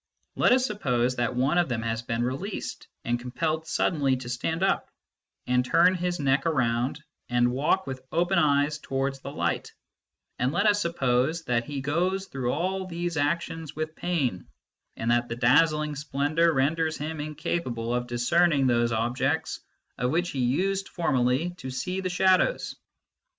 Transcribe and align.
Let 0.35 0.51
us 0.51 0.65
suppose 0.65 1.17
that 1.17 1.35
one 1.35 1.59
of 1.59 1.69
them 1.69 1.83
has 1.83 2.01
been 2.01 2.23
released, 2.23 2.87
and 3.05 3.19
compelled 3.19 3.67
suddenly 3.67 4.15
to 4.17 4.29
stand 4.29 4.63
up, 4.63 4.89
and 5.45 5.63
turn 5.63 5.93
his 5.93 6.19
neck 6.19 6.45
round 6.45 7.03
and 7.29 7.51
walk 7.51 7.85
with 7.85 8.01
open 8.11 8.39
eyes 8.39 8.79
towards 8.79 9.19
the 9.19 9.31
light; 9.31 9.71
and 10.39 10.51
let 10.51 10.65
us 10.65 10.81
suppose 10.81 11.43
that 11.43 11.65
he 11.65 11.81
goes 11.81 12.25
through 12.25 12.51
all 12.51 12.87
these 12.87 13.15
actions 13.15 13.75
with 13.75 13.95
pain, 13.95 14.47
and 14.95 15.11
that 15.11 15.27
the 15.29 15.35
dazzling 15.35 15.95
splendour 15.95 16.51
renders 16.51 16.97
him 16.97 17.19
incapable 17.21 17.93
of 17.93 18.07
discerning 18.07 18.65
those 18.65 18.91
objects 18.91 19.59
of 19.99 20.09
which 20.09 20.31
he 20.31 20.39
used 20.39 20.89
formerly 20.89 21.51
to 21.57 21.69
see 21.69 21.99
the 22.01 22.09
shadows. 22.09 22.75